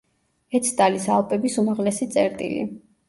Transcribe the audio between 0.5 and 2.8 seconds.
ეცტალის ალპების უმაღლესი წერტილი.